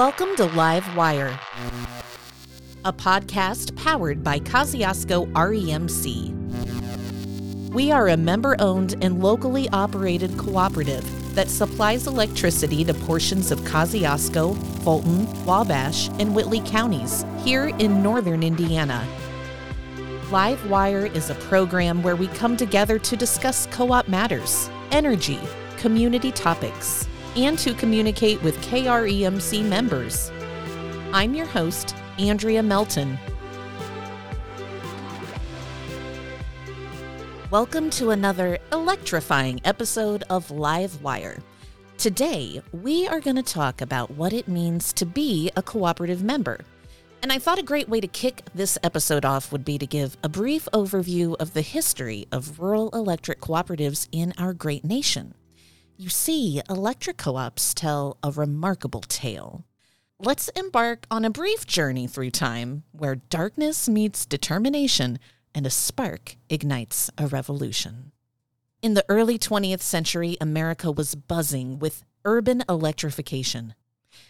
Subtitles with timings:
[0.00, 1.38] Welcome to Live Wire,
[2.86, 6.32] a podcast powered by Kosciuszko REMC.
[7.74, 13.60] We are a member owned and locally operated cooperative that supplies electricity to portions of
[13.60, 19.06] Kosciuszko, Fulton, Wabash, and Whitley counties here in northern Indiana.
[20.30, 25.40] Live Wire is a program where we come together to discuss co op matters, energy,
[25.76, 30.32] community topics, and to communicate with KREMC members.
[31.12, 33.18] I'm your host, Andrea Melton.
[37.50, 41.38] Welcome to another electrifying episode of Live Wire.
[41.98, 46.60] Today, we are going to talk about what it means to be a cooperative member.
[47.22, 50.16] And I thought a great way to kick this episode off would be to give
[50.24, 55.34] a brief overview of the history of rural electric cooperatives in our great nation.
[56.00, 59.66] You see, electric co ops tell a remarkable tale.
[60.18, 65.18] Let's embark on a brief journey through time where darkness meets determination
[65.54, 68.12] and a spark ignites a revolution.
[68.80, 73.74] In the early 20th century, America was buzzing with urban electrification.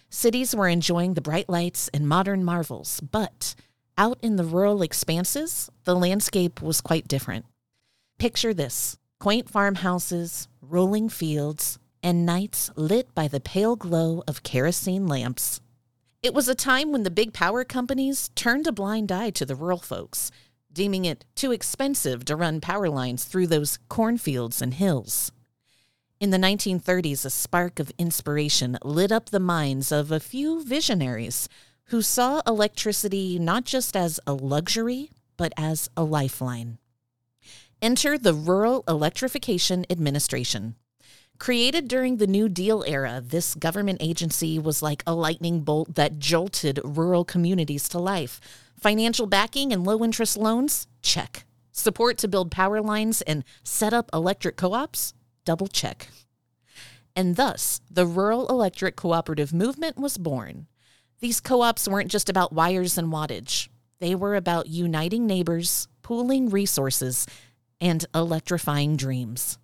[0.08, 3.54] Cities were enjoying the bright lights and modern marvels, but
[3.96, 7.46] out in the rural expanses, the landscape was quite different.
[8.18, 15.06] Picture this quaint farmhouses, rolling fields, and nights lit by the pale glow of kerosene
[15.06, 15.60] lamps.
[16.22, 19.54] It was a time when the big power companies turned a blind eye to the
[19.54, 20.30] rural folks,
[20.72, 25.30] deeming it too expensive to run power lines through those cornfields and hills.
[26.18, 31.46] In the 1930s, a spark of inspiration lit up the minds of a few visionaries
[31.84, 36.79] who saw electricity not just as a luxury, but as a lifeline.
[37.82, 40.74] Enter the Rural Electrification Administration.
[41.38, 46.18] Created during the New Deal era, this government agency was like a lightning bolt that
[46.18, 48.38] jolted rural communities to life.
[48.78, 50.88] Financial backing and low interest loans?
[51.00, 51.46] Check.
[51.72, 55.14] Support to build power lines and set up electric co ops?
[55.46, 56.08] Double check.
[57.16, 60.66] And thus, the Rural Electric Cooperative Movement was born.
[61.20, 63.68] These co ops weren't just about wires and wattage,
[64.00, 67.26] they were about uniting neighbors, pooling resources,
[67.80, 69.58] and electrifying dreams.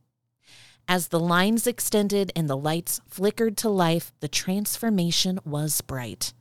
[0.89, 6.33] As the lines extended and the lights flickered to life, the transformation was bright.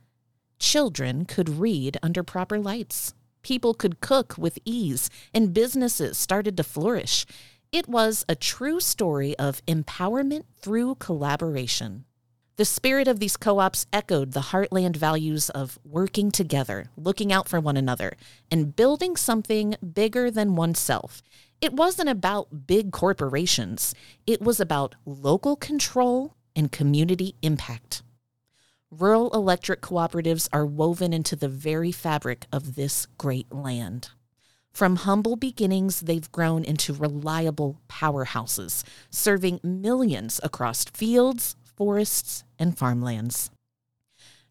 [0.58, 3.12] Children could read under proper lights.
[3.42, 7.26] People could cook with ease, and businesses started to flourish.
[7.72, 12.04] It was a true story of empowerment through collaboration.
[12.56, 17.50] The spirit of these co ops echoed the heartland values of working together, looking out
[17.50, 18.16] for one another,
[18.50, 21.22] and building something bigger than oneself.
[21.60, 23.94] It wasn't about big corporations,
[24.26, 28.02] it was about local control and community impact.
[28.90, 34.08] Rural electric cooperatives are woven into the very fabric of this great land.
[34.72, 43.50] From humble beginnings, they've grown into reliable powerhouses, serving millions across fields, forests, and farmlands.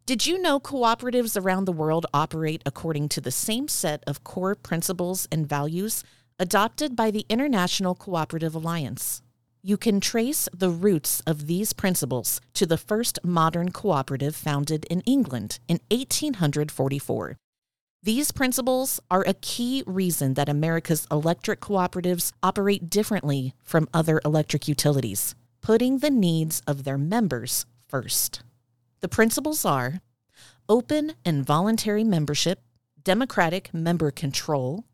[0.06, 4.54] Did you know cooperatives around the world operate according to the same set of core
[4.54, 6.04] principles and values
[6.40, 9.22] adopted by the International Cooperative Alliance.
[9.62, 15.02] You can trace the roots of these principles to the first modern cooperative founded in
[15.02, 17.38] England in 1844.
[18.04, 24.68] These principles are a key reason that America's electric cooperatives operate differently from other electric
[24.68, 25.34] utilities,
[25.66, 28.44] putting the needs of their members first.
[29.02, 30.00] The principles are
[30.70, 32.60] open and voluntary membership,
[33.04, 34.86] democratic member control,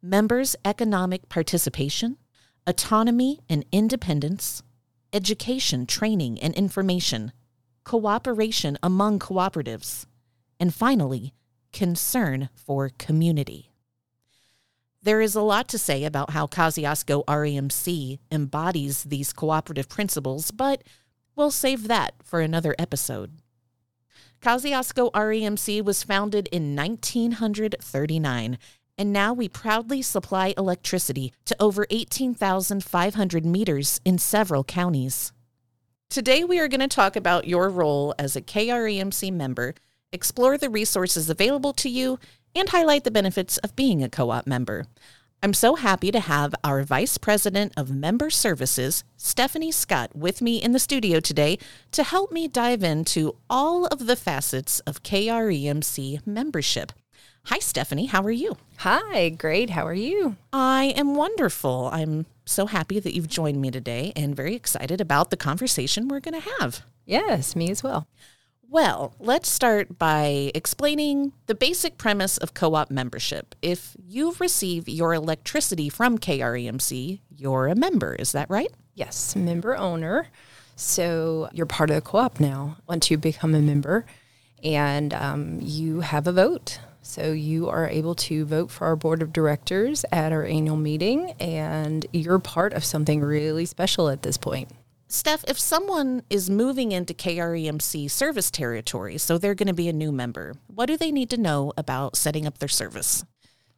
[0.00, 2.16] members' economic participation,
[2.64, 4.62] autonomy and independence,
[5.12, 7.32] education, training, and information,
[7.82, 10.06] cooperation among cooperatives,
[10.60, 11.34] and finally,
[11.72, 13.69] concern for community.
[15.02, 20.82] There is a lot to say about how Kosciuszko REMC embodies these cooperative principles, but
[21.34, 23.40] we'll save that for another episode.
[24.42, 28.58] Kosciuszko REMC was founded in 1939
[29.00, 35.32] and now we proudly supply electricity to over 18,500 meters in several counties.
[36.10, 39.74] Today, we are going to talk about your role as a KREMC member,
[40.12, 42.18] explore the resources available to you,
[42.54, 44.86] and highlight the benefits of being a co op member.
[45.42, 50.62] I'm so happy to have our Vice President of Member Services, Stephanie Scott, with me
[50.62, 51.58] in the studio today
[51.92, 56.92] to help me dive into all of the facets of KREMC membership.
[57.44, 58.04] Hi, Stephanie.
[58.04, 58.58] How are you?
[58.78, 59.70] Hi, great.
[59.70, 60.36] How are you?
[60.52, 61.88] I am wonderful.
[61.90, 66.20] I'm so happy that you've joined me today and very excited about the conversation we're
[66.20, 66.82] going to have.
[67.06, 68.06] Yes, me as well.
[68.72, 73.56] Well, let's start by explaining the basic premise of co op membership.
[73.60, 78.14] If you receive your electricity from KREMC, you're a member.
[78.14, 78.70] Is that right?
[78.94, 80.28] Yes, member owner.
[80.76, 84.06] So you're part of the co op now once you become a member
[84.62, 86.78] and um, you have a vote.
[87.02, 91.32] So you are able to vote for our board of directors at our annual meeting,
[91.40, 94.70] and you're part of something really special at this point.
[95.12, 99.92] Steph, if someone is moving into KREMC service territory, so they're going to be a
[99.92, 103.24] new member, what do they need to know about setting up their service?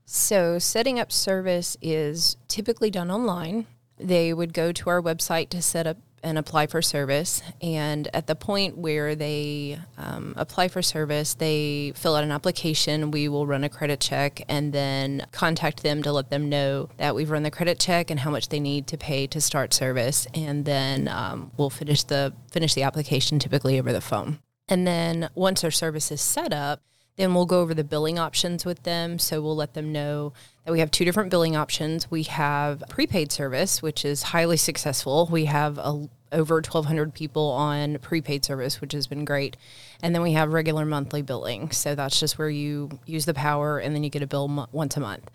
[0.04, 3.66] So, setting up service is typically done online.
[3.96, 7.42] They would go to our website to set up and apply for service.
[7.60, 13.10] And at the point where they um, apply for service, they fill out an application.
[13.10, 17.14] We will run a credit check and then contact them to let them know that
[17.14, 20.26] we've run the credit check and how much they need to pay to start service.
[20.34, 24.38] And then um, we'll finish the finish the application typically over the phone.
[24.68, 26.80] And then once our service is set up,
[27.16, 29.18] then we'll go over the billing options with them.
[29.18, 30.32] So we'll let them know
[30.64, 32.10] that we have two different billing options.
[32.10, 35.28] We have prepaid service, which is highly successful.
[35.30, 39.56] We have a, over 1,200 people on prepaid service, which has been great.
[40.02, 41.70] And then we have regular monthly billing.
[41.70, 44.68] So that's just where you use the power and then you get a bill mo-
[44.72, 45.30] once a month.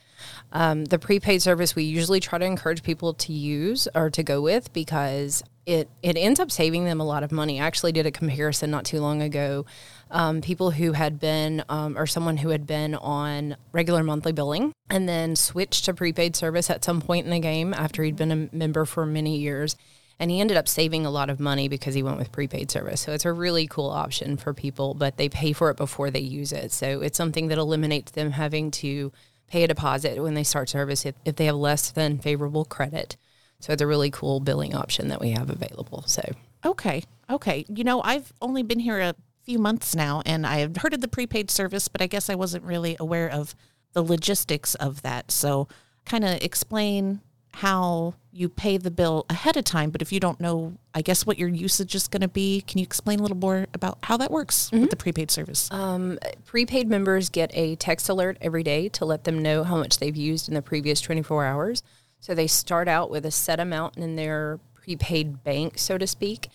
[0.51, 4.41] Um, the prepaid service we usually try to encourage people to use or to go
[4.41, 7.59] with because it it ends up saving them a lot of money.
[7.59, 9.65] I actually did a comparison not too long ago.
[10.09, 14.71] Um, people who had been um, or someone who had been on regular monthly billing
[14.89, 18.31] and then switched to prepaid service at some point in the game after he'd been
[18.31, 19.75] a member for many years.
[20.19, 23.01] And he ended up saving a lot of money because he went with prepaid service.
[23.01, 26.19] So it's a really cool option for people, but they pay for it before they
[26.19, 26.71] use it.
[26.71, 29.11] So it's something that eliminates them having to
[29.47, 33.15] pay a deposit when they start service if, if they have less than favorable credit.
[33.59, 36.03] So it's a really cool billing option that we have available.
[36.07, 36.23] So
[36.65, 37.03] Okay.
[37.29, 37.65] Okay.
[37.69, 41.01] You know, I've only been here a few months now and I have heard of
[41.01, 43.55] the prepaid service, but I guess I wasn't really aware of
[43.93, 45.31] the logistics of that.
[45.31, 45.67] So,
[46.05, 47.21] kind of explain
[47.57, 51.25] how you pay the bill ahead of time, but if you don't know, I guess
[51.25, 54.15] what your usage is going to be, can you explain a little more about how
[54.17, 55.67] that works with the prepaid service?
[55.71, 59.97] um, prepaid members get a text alert every day to let them know how much
[59.97, 61.81] they've used in the previous 24 hours.
[62.19, 66.49] So they start out with a set amount in their prepaid bank, so to speak.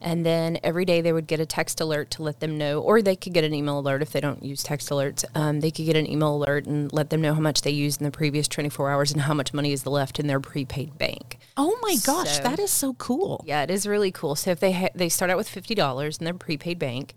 [0.00, 3.02] And then every day they would get a text alert to let them know, or
[3.02, 5.24] they could get an email alert if they don't use text alerts.
[5.34, 8.00] Um, they could get an email alert and let them know how much they used
[8.00, 11.38] in the previous 24 hours and how much money is left in their prepaid bank.
[11.56, 13.44] oh my gosh, so- that is so cool.
[13.46, 14.36] Yeah, it is really cool.
[14.36, 17.14] So if they ha- they start out with fifty dollars in their prepaid bank.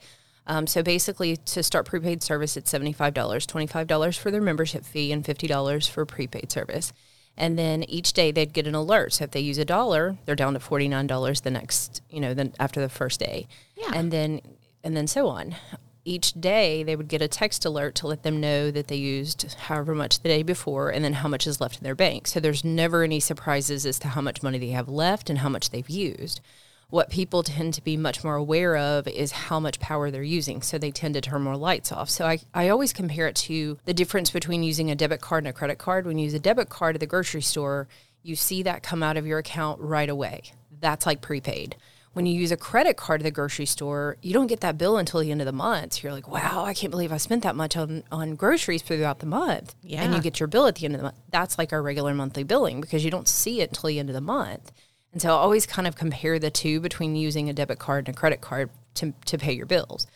[0.48, 4.32] Um, so basically, to start prepaid service, it's seventy five dollars, twenty five dollars for
[4.32, 6.94] their membership fee, and fifty dollars for prepaid service.
[7.38, 9.14] And then each day they'd get an alert.
[9.14, 12.20] So if they use a dollar, they're down to forty nine dollars the next, you
[12.20, 13.48] know, then after the first day.
[13.76, 13.92] Yeah.
[13.94, 14.42] And then
[14.84, 15.56] and then so on.
[16.04, 19.54] Each day they would get a text alert to let them know that they used
[19.54, 22.28] however much the day before and then how much is left in their bank.
[22.28, 25.50] So there's never any surprises as to how much money they have left and how
[25.50, 26.42] much they've used.
[26.92, 30.62] What people tend to be much more aware of is how much power they're using.
[30.62, 32.10] So they tend to turn more lights off.
[32.10, 35.50] So I, I always compare it to the difference between using a debit card and
[35.50, 36.06] a credit card.
[36.06, 37.88] When you use a debit card at the grocery store,
[38.24, 40.44] you see that come out of your account right away.
[40.82, 41.78] That's like prepaid.
[42.14, 44.98] When you use a credit card at the grocery store, you don't get that bill
[44.98, 45.94] until the end of the month.
[45.94, 49.20] So you're like, wow, I can't believe I spent that much on, on groceries throughout
[49.20, 49.76] the month.
[49.82, 50.04] Yeah.
[50.04, 51.16] And you get your bill at the end of the month.
[51.30, 54.14] That's like our regular monthly billing because you don't see it until the end of
[54.14, 54.74] the month.
[55.14, 58.16] And so I always kind of compare the two between using a debit card and
[58.16, 60.08] a credit card to, to pay your bills.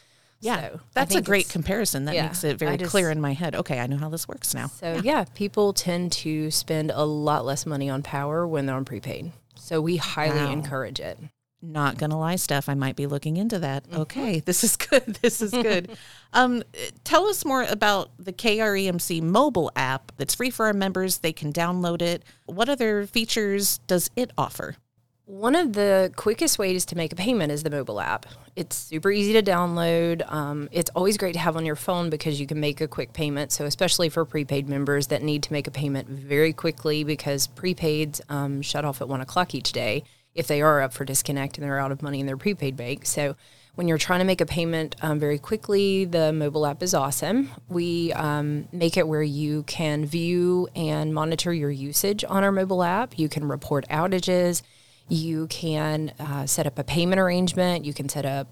[0.42, 2.06] Yeah, So that's a great comparison.
[2.06, 3.56] That yeah, makes it very just- clear in my head.
[3.56, 4.68] Okay, I know how this works now.
[4.68, 5.26] So yeah.
[5.34, 9.32] people tend to spend a lot less money on power when they're on prepaid.
[9.56, 10.52] So we highly Wow.
[10.52, 11.18] encourage it.
[11.62, 12.70] Not gonna lie, Steph.
[12.70, 13.86] I might be looking into that.
[13.90, 14.02] Mm-hmm.
[14.02, 15.18] Okay, this is good.
[15.22, 15.90] This is good.
[16.34, 16.62] um,
[17.04, 20.12] tell us more about the KREMC mobile app.
[20.18, 21.20] That's free for our members.
[21.20, 22.24] They can download it.
[22.46, 24.76] What other features does it offer?
[25.28, 28.28] One of the quickest ways to make a payment is the mobile app.
[28.56, 30.22] It's super easy to download.
[30.32, 33.12] Um, it's always great to have on your phone because you can make a quick
[33.12, 33.52] payment.
[33.52, 38.22] So, especially for prepaid members that need to make a payment very quickly because prepaids
[38.30, 40.04] um, shut off at one o'clock each day
[40.36, 43.08] if they are up for disconnect and they're out of money in their prepaid bank.
[43.08, 43.36] So,
[43.74, 47.50] when you're trying to make a payment um, very quickly, the mobile app is awesome.
[47.68, 52.84] We um, make it where you can view and monitor your usage on our mobile
[52.84, 53.18] app.
[53.18, 54.62] You can report outages.
[55.08, 57.86] You can uh, set up a payment arrangement.
[57.86, 58.48] You can set up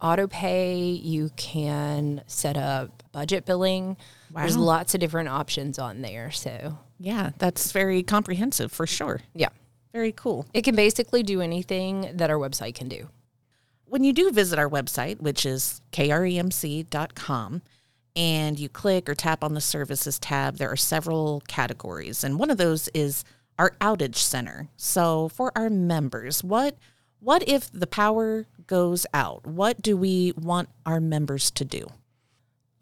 [0.00, 0.78] auto pay.
[0.90, 3.96] You can set up budget billing.
[4.32, 4.42] Wow.
[4.42, 6.30] There's lots of different options on there.
[6.30, 9.20] So, Yeah, that's very comprehensive for sure.
[9.34, 9.48] yeah,
[9.92, 10.46] Very cool.
[10.54, 13.08] it can basically do anything that our website can do.
[13.88, 17.62] when you do visit our website, which is kremc.com,
[18.16, 22.24] and you click or tap on the services tab, there are several categories.
[22.24, 23.24] And one of those is
[23.58, 24.68] our outage center.
[24.76, 26.76] So for our members, what
[27.20, 29.46] what if the power goes out?
[29.46, 31.86] What do we want our members to do?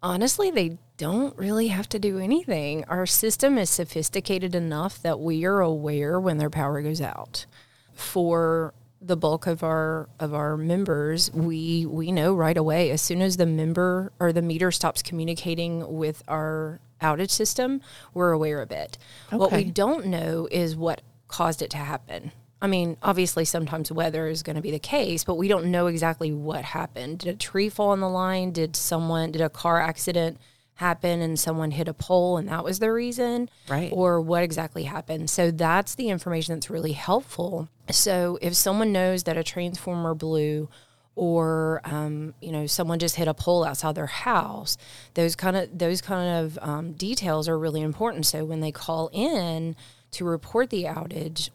[0.03, 2.83] Honestly, they don't really have to do anything.
[2.87, 7.45] Our system is sophisticated enough that we are aware when their power goes out.
[7.93, 13.21] For the bulk of our of our members, we we know right away as soon
[13.21, 17.81] as the member or the meter stops communicating with our outage system,
[18.13, 18.97] we're aware of it.
[19.27, 19.37] Okay.
[19.37, 22.31] What we don't know is what caused it to happen.
[22.61, 25.87] I mean, obviously, sometimes weather is going to be the case, but we don't know
[25.87, 27.19] exactly what happened.
[27.19, 28.51] Did a tree fall on the line?
[28.51, 30.39] Did someone, did a car accident
[30.75, 33.49] happen and someone hit a pole and that was the reason?
[33.69, 33.91] Right.
[33.93, 35.29] Or what exactly happened?
[35.29, 37.69] So that's the information that's really helpful.
[37.91, 40.69] So if someone knows that a transformer blew,
[41.15, 44.77] or um, you know someone just hit a pole outside their house
[45.13, 49.09] those kind of those kind of um, details are really important so when they call
[49.13, 49.75] in
[50.11, 51.49] to report the outage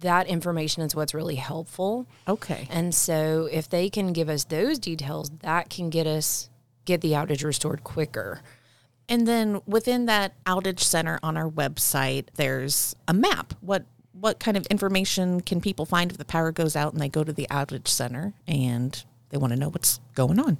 [0.00, 2.06] that information is what's really helpful.
[2.26, 2.66] Okay.
[2.70, 6.48] And so if they can give us those details, that can get us
[6.84, 8.40] get the outage restored quicker.
[9.08, 13.54] And then within that outage center on our website, there's a map.
[13.60, 13.84] What
[14.20, 17.24] what kind of information can people find if the power goes out and they go
[17.24, 20.58] to the outage center and they want to know what's going on?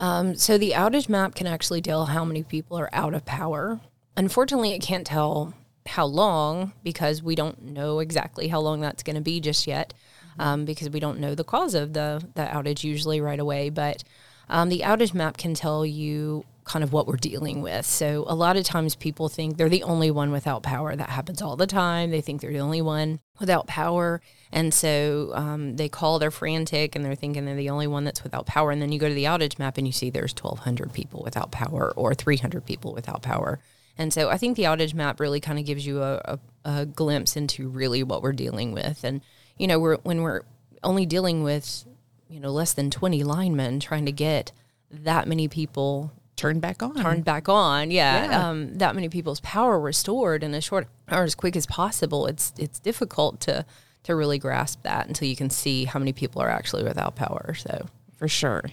[0.00, 3.80] Um, so the outage map can actually tell how many people are out of power.
[4.16, 5.54] Unfortunately, it can't tell
[5.86, 9.92] how long because we don't know exactly how long that's going to be just yet
[10.38, 13.70] um, because we don't know the cause of the, the outage usually right away.
[13.70, 14.02] But
[14.48, 17.84] um, the outage map can tell you kind of what we're dealing with.
[17.84, 20.96] So a lot of times people think they're the only one without power.
[20.96, 22.10] That happens all the time.
[22.10, 24.22] They think they're the only one without power.
[24.50, 28.22] And so um, they call, they're frantic, and they're thinking they're the only one that's
[28.22, 28.70] without power.
[28.70, 31.50] And then you go to the outage map and you see there's 1,200 people without
[31.50, 33.60] power or 300 people without power.
[33.98, 36.86] And so I think the outage map really kind of gives you a, a, a,
[36.86, 39.04] glimpse into really what we're dealing with.
[39.04, 39.20] And,
[39.56, 40.42] you know, we're, when we're
[40.82, 41.84] only dealing with,
[42.28, 44.50] you know, less than 20 linemen trying to get
[44.90, 47.90] that many people turned back on, turned back on.
[47.90, 48.24] Yeah.
[48.24, 48.48] yeah.
[48.48, 52.26] Um, that many people's power restored in a short or as quick as possible.
[52.26, 53.64] It's, it's difficult to,
[54.04, 57.54] to really grasp that until you can see how many people are actually without power.
[57.54, 57.86] So
[58.16, 58.64] for sure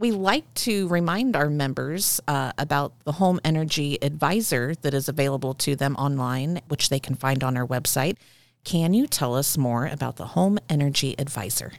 [0.00, 5.52] we like to remind our members uh, about the Home Energy Advisor that is available
[5.54, 8.16] to them online, which they can find on our website.
[8.64, 11.74] Can you tell us more about the Home Energy Advisor?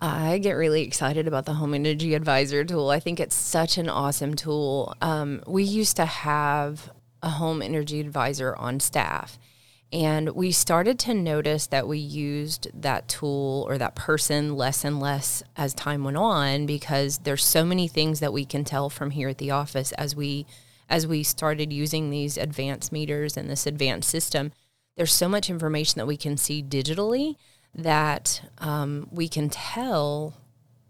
[0.00, 2.90] I get really excited about the Home Energy Advisor tool.
[2.90, 4.94] I think it's such an awesome tool.
[5.00, 6.90] Um, we used to have
[7.22, 9.38] a Home Energy Advisor on staff.
[9.92, 14.98] And we started to notice that we used that tool or that person less and
[14.98, 19.12] less as time went on because there's so many things that we can tell from
[19.12, 20.46] here at the office as we
[20.88, 24.52] as we started using these advanced meters and this advanced system.
[24.96, 27.36] There's so much information that we can see digitally
[27.74, 30.34] that um, we can tell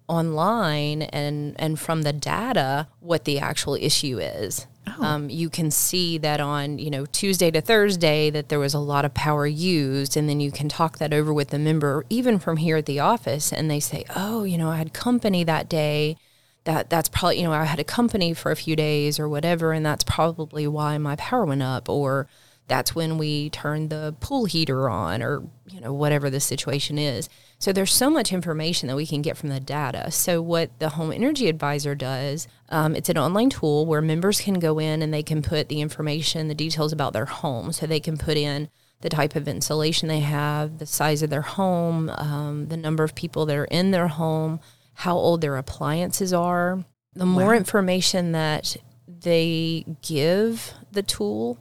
[0.06, 4.66] online and and from the data what the actual issue is.
[4.86, 5.02] Oh.
[5.02, 8.78] Um, you can see that on you know Tuesday to Thursday that there was a
[8.78, 12.38] lot of power used, and then you can talk that over with the member even
[12.38, 15.68] from here at the office, and they say, oh, you know, I had company that
[15.68, 16.16] day.
[16.64, 19.72] That that's probably you know I had a company for a few days or whatever,
[19.72, 22.26] and that's probably why my power went up, or
[22.66, 27.28] that's when we turn the pool heater on, or you know whatever the situation is.
[27.58, 30.10] So there's so much information that we can get from the data.
[30.10, 34.58] So what the Home Energy Advisor does, um, it's an online tool where members can
[34.58, 37.72] go in and they can put the information, the details about their home.
[37.72, 38.68] So they can put in
[39.00, 43.14] the type of insulation they have, the size of their home, um, the number of
[43.14, 44.60] people that are in their home,
[44.94, 46.84] how old their appliances are.
[47.14, 47.56] The more wow.
[47.56, 51.58] information that they give the tool,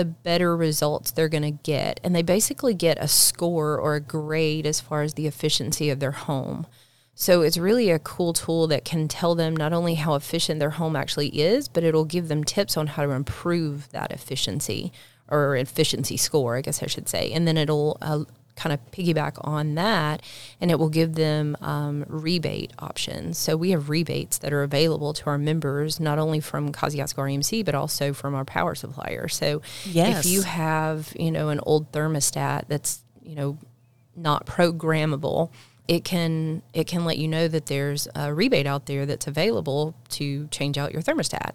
[0.00, 2.00] the better results they're going to get.
[2.02, 6.00] And they basically get a score or a grade as far as the efficiency of
[6.00, 6.66] their home.
[7.14, 10.70] So it's really a cool tool that can tell them not only how efficient their
[10.70, 14.90] home actually is, but it'll give them tips on how to improve that efficiency
[15.28, 17.30] or efficiency score, I guess I should say.
[17.30, 18.24] And then it'll uh,
[18.60, 20.22] kind of piggyback on that
[20.60, 23.38] and it will give them um, rebate options.
[23.38, 27.64] So we have rebates that are available to our members, not only from Kosciuszko RMC,
[27.64, 29.28] but also from our power supplier.
[29.28, 30.24] So yes.
[30.24, 33.58] if you have, you know, an old thermostat that's, you know,
[34.14, 35.50] not programmable,
[35.88, 39.94] it can it can let you know that there's a rebate out there that's available
[40.10, 41.52] to change out your thermostat.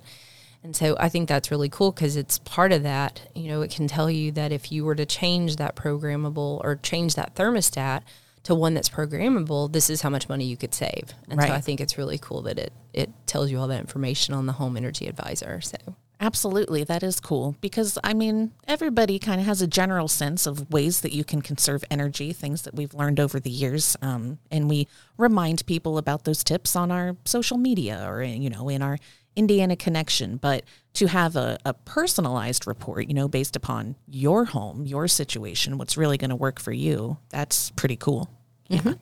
[0.65, 3.21] And so I think that's really cool because it's part of that.
[3.35, 6.77] You know, it can tell you that if you were to change that programmable or
[6.77, 8.01] change that thermostat
[8.45, 11.13] to one that's programmable, this is how much money you could save.
[11.29, 11.49] And Right.
[11.49, 14.47] so I think it's really cool that it it tells you all that information on
[14.47, 15.61] the home energy advisor.
[15.61, 15.77] So
[16.19, 20.71] Absolutely, that is cool because I mean, everybody kind of has a general sense of
[20.71, 24.67] ways that you can conserve energy, things that we've learned over the years, um, and
[24.69, 28.97] we remind people about those tips on our social media or you know in our
[29.35, 30.37] Indiana connection.
[30.37, 30.63] But
[30.93, 35.97] to have a, a personalized report, you know, based upon your home, your situation, what's
[35.97, 38.29] really going to work for you, that's pretty cool.
[38.67, 38.79] Yeah.
[38.79, 38.93] Mm-hmm.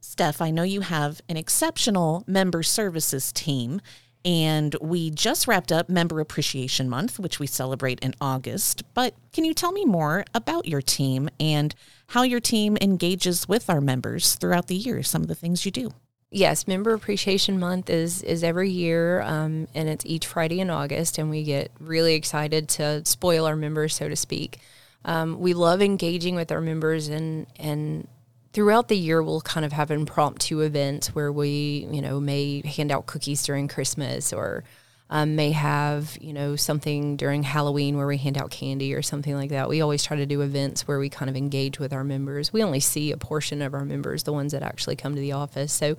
[0.00, 3.80] Steph, I know you have an exceptional member services team,
[4.24, 8.82] and we just wrapped up Member Appreciation Month, which we celebrate in August.
[8.94, 11.74] But can you tell me more about your team and
[12.08, 15.70] how your team engages with our members throughout the year, some of the things you
[15.70, 15.92] do?
[16.34, 21.18] Yes, Member Appreciation Month is is every year, um, and it's each Friday in August,
[21.18, 24.58] and we get really excited to spoil our members, so to speak.
[25.04, 28.08] Um, we love engaging with our members, and and
[28.54, 32.90] throughout the year, we'll kind of have impromptu events where we, you know, may hand
[32.90, 34.64] out cookies during Christmas, or
[35.10, 39.34] um, may have you know something during Halloween where we hand out candy or something
[39.34, 39.68] like that.
[39.68, 42.54] We always try to do events where we kind of engage with our members.
[42.54, 45.32] We only see a portion of our members, the ones that actually come to the
[45.32, 45.98] office, so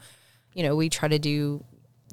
[0.53, 1.63] you know, we try to do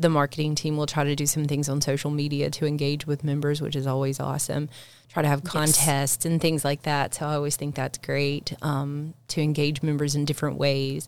[0.00, 3.22] the marketing team will try to do some things on social media to engage with
[3.22, 4.68] members, which is always awesome.
[5.08, 7.14] Try to have contests and things like that.
[7.14, 11.06] So I always think that's great um, to engage members in different ways.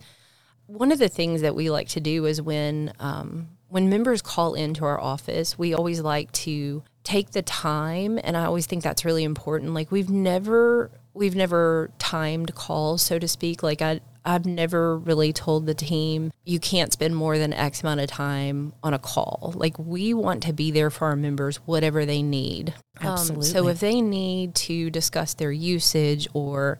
[0.67, 4.55] One of the things that we like to do is when um, when members call
[4.55, 9.05] into our office, we always like to take the time, and I always think that's
[9.05, 9.73] really important.
[9.73, 13.63] Like we've never we've never timed calls, so to speak.
[13.63, 18.01] Like I I've never really told the team you can't spend more than X amount
[18.01, 19.53] of time on a call.
[19.57, 22.75] Like we want to be there for our members, whatever they need.
[23.01, 26.79] Um, so if they need to discuss their usage or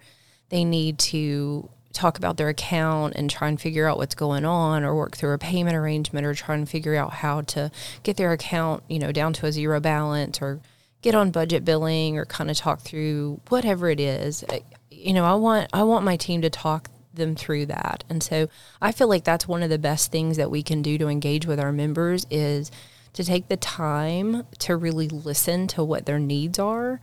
[0.51, 4.85] they need to talk about their account and try and figure out what's going on
[4.85, 7.71] or work through a payment arrangement or try and figure out how to
[8.03, 10.61] get their account, you know, down to a zero balance or
[11.03, 14.45] get on budget billing or kind of talk through whatever it is.
[14.45, 18.05] Uh, You know, I want I want my team to talk them through that.
[18.09, 18.49] And so
[18.81, 21.47] I feel like that's one of the best things that we can do to engage
[21.47, 22.71] with our members is
[23.13, 27.01] to take the time to really listen to what their needs are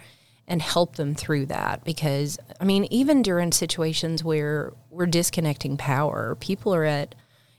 [0.47, 6.35] and help them through that because I mean even during situations where we're disconnecting power,
[6.39, 7.13] people are at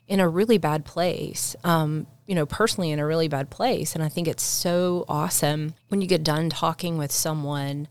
[0.08, 1.54] in a really bad place.
[1.62, 3.94] Um, you know, personally in a really bad place.
[3.96, 7.88] And I think it's so awesome when you get done talking with someone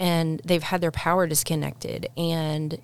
[0.00, 2.80] and they've had their power disconnected and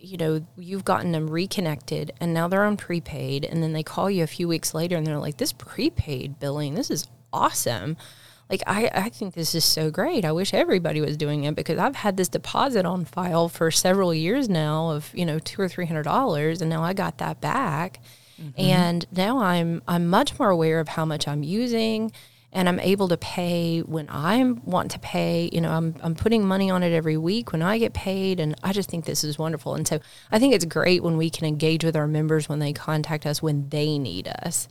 [0.00, 3.44] you know, you've gotten them reconnected and now they're on prepaid.
[3.44, 6.74] And then they call you a few weeks later and they're like, this prepaid billing,
[6.74, 7.96] this is awesome.
[8.48, 10.24] Like, I, I think this is so great.
[10.24, 14.14] I wish everybody was doing it because I've had this deposit on file for several
[14.14, 17.40] years now of, you know, two or three hundred dollars and now I got that
[17.40, 18.00] back.
[18.40, 18.60] Mm-hmm.
[18.60, 22.12] And now I'm I'm much more aware of how much I'm using
[22.52, 25.50] and I'm able to pay when I want to pay.
[25.52, 28.54] You know, I'm I'm putting money on it every week when I get paid, and
[28.62, 29.74] I just think this is wonderful.
[29.74, 32.72] And so I think it's great when we can engage with our members when they
[32.72, 34.68] contact us when they need us.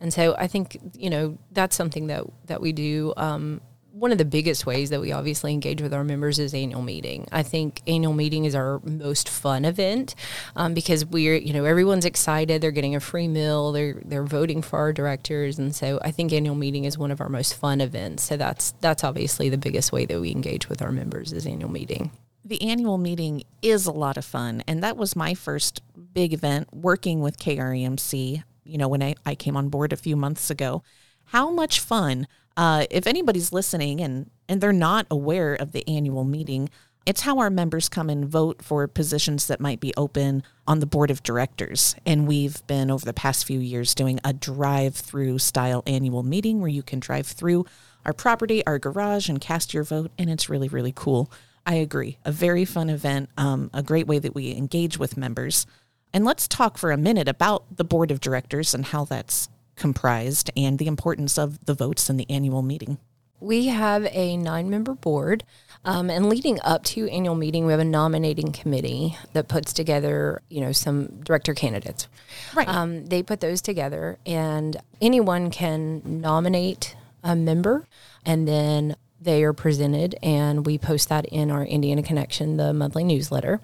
[0.00, 3.12] And so I think you know that's something that that we do.
[3.16, 3.60] Um,
[3.92, 7.26] one of the biggest ways that we obviously engage with our members is annual meeting.
[7.32, 10.14] I think annual meeting is our most fun event
[10.56, 12.60] um, because we're, you know, everyone's excited.
[12.60, 13.72] They're getting a free meal.
[13.72, 17.20] They're they're voting for our directors, and so I think annual meeting is one of
[17.20, 18.22] our most fun events.
[18.24, 21.70] So that's that's obviously the biggest way that we engage with our members is annual
[21.70, 22.10] meeting.
[22.44, 24.62] The annual meeting is a lot of fun.
[24.66, 25.82] And that was my first
[26.14, 30.16] big event working with KREMC, you know, when I, I came on board a few
[30.16, 30.82] months ago.
[31.30, 32.26] How much fun.
[32.56, 36.68] Uh, if anybody's listening and, and they're not aware of the annual meeting,
[37.06, 40.86] it's how our members come and vote for positions that might be open on the
[40.86, 41.94] board of directors.
[42.04, 46.60] And we've been over the past few years doing a drive through style annual meeting
[46.60, 47.64] where you can drive through
[48.04, 50.10] our property, our garage, and cast your vote.
[50.18, 51.30] And it's really, really cool.
[51.64, 52.18] I agree.
[52.24, 55.64] A very fun event, um, a great way that we engage with members.
[56.12, 59.48] And let's talk for a minute about the board of directors and how that's
[59.80, 62.98] comprised and the importance of the votes in the annual meeting.
[63.40, 65.44] We have a nine member board.
[65.82, 70.42] Um, and leading up to annual meeting, we have a nominating committee that puts together,
[70.50, 72.06] you know, some director candidates.
[72.54, 72.68] Right.
[72.68, 77.88] Um, they put those together, and anyone can nominate a member,
[78.26, 83.04] and then they are presented, and we post that in our Indiana Connection, the monthly
[83.04, 83.60] newsletter.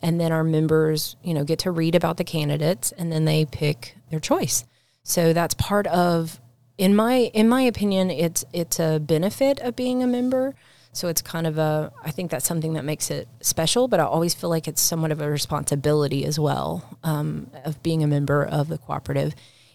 [0.00, 3.44] And then our members, you know, get to read about the candidates, and then they
[3.44, 4.64] pick their choice.
[5.08, 6.38] So that's part of
[6.76, 10.54] in my in my opinion it's it's a benefit of being a member
[10.92, 14.04] So it's kind of a, I think that's something that makes it special, but I
[14.04, 18.44] always feel like it's somewhat of a responsibility as well um, of being a member
[18.44, 19.34] of the cooperative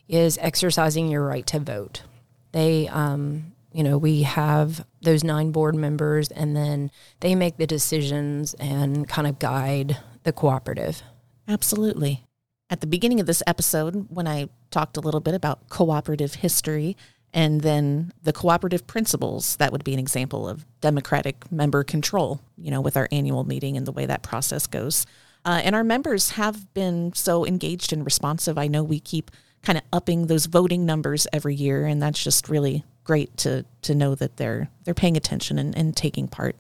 [0.09, 2.01] is exercising your right to vote.
[2.51, 6.91] They, um, you know, we have those nine board members and then
[7.21, 11.03] they make the decisions and kind of guide the cooperative.
[11.47, 12.25] Absolutely.
[12.73, 16.97] At the beginning of this episode, when I talked a little bit about cooperative history
[17.31, 22.71] and then the cooperative principles, that would be an example of democratic member control, you
[22.71, 25.05] know, with our annual meeting and the way that process goes.
[25.45, 28.57] Uh, and our members have been so engaged and responsive.
[28.57, 29.29] I know we keep
[29.61, 33.93] kind of upping those voting numbers every year, and that's just really great to to
[33.93, 36.55] know that they're they're paying attention and, and taking part.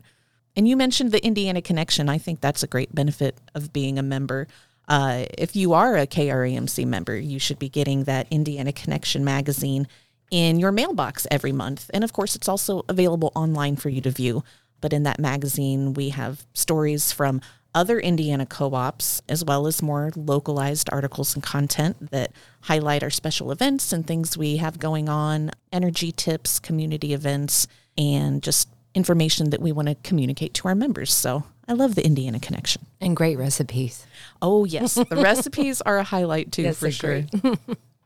[0.55, 2.07] And you mentioned the Indiana connection.
[2.07, 4.47] I think that's a great benefit of being a member.
[4.87, 9.87] Uh, if you are a KREMC member, you should be getting that Indiana Connection magazine
[10.31, 11.89] in your mailbox every month.
[11.93, 14.43] And of course, it's also available online for you to view.
[14.81, 17.39] But in that magazine, we have stories from
[17.75, 23.09] other Indiana co ops, as well as more localized articles and content that highlight our
[23.09, 27.67] special events and things we have going on, energy tips, community events,
[27.97, 31.13] and just information that we want to communicate to our members.
[31.13, 32.85] So I love the Indiana connection.
[32.99, 34.05] And great recipes.
[34.41, 34.95] Oh, yes.
[34.95, 37.23] The recipes are a highlight too, Yes, for sure.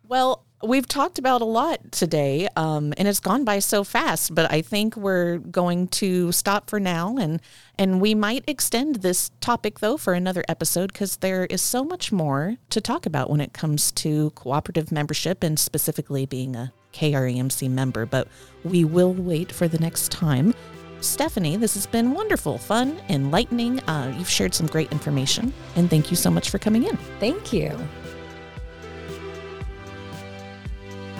[0.09, 4.33] Well, we've talked about a lot today, um, and it's gone by so fast.
[4.33, 7.41] But I think we're going to stop for now, and
[7.77, 12.11] and we might extend this topic though for another episode because there is so much
[12.11, 17.69] more to talk about when it comes to cooperative membership and specifically being a KREMC
[17.69, 18.05] member.
[18.05, 18.29] But
[18.63, 20.53] we will wait for the next time.
[21.01, 23.79] Stephanie, this has been wonderful, fun, enlightening.
[23.81, 26.97] Uh, you've shared some great information, and thank you so much for coming in.
[27.19, 27.77] Thank you.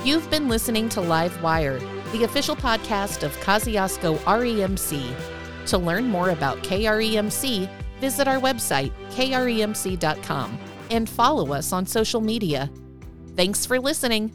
[0.04, 1.80] You've been listening to Live Wire,
[2.12, 5.13] the official podcast of Kosciuszko REMC.
[5.68, 10.58] To learn more about KREMC, visit our website, kremc.com,
[10.90, 12.70] and follow us on social media.
[13.36, 14.32] Thanks for listening.